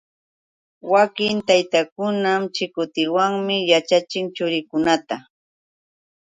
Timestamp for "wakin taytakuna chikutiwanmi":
0.91-3.55